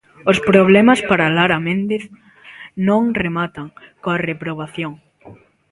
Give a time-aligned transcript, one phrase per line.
[0.31, 2.03] Os problemas para Lara Méndez
[2.87, 3.67] non rematan
[4.01, 4.93] coa reprobación.